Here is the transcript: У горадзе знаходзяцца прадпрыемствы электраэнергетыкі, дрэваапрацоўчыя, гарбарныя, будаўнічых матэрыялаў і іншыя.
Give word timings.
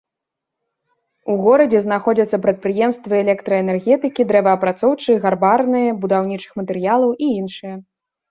У 1.31 1.35
горадзе 1.47 1.79
знаходзяцца 1.83 2.37
прадпрыемствы 2.45 3.15
электраэнергетыкі, 3.25 4.21
дрэваапрацоўчыя, 4.33 5.17
гарбарныя, 5.25 5.89
будаўнічых 6.07 6.51
матэрыялаў 6.63 7.11
і 7.27 7.29
іншыя. 7.43 7.75